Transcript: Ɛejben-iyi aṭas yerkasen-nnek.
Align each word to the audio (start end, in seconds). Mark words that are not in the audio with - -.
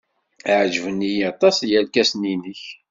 Ɛejben-iyi 0.59 1.21
aṭas 1.31 1.57
yerkasen-nnek. 1.69 2.63